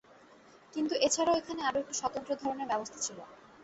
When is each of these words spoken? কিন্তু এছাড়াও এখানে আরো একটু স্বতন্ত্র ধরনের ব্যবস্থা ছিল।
কিন্তু 0.73 0.93
এছাড়াও 1.05 1.39
এখানে 1.41 1.61
আরো 1.63 1.77
একটু 1.79 1.93
স্বতন্ত্র 1.93 2.31
ধরনের 2.41 2.69
ব্যবস্থা 2.71 2.99
ছিল। 2.99 3.17